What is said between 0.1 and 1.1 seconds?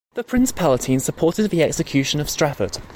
The Prince Palatine